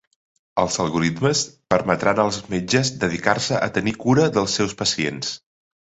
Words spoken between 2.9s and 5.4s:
dedicar-se a tenir cura dels seus pacients.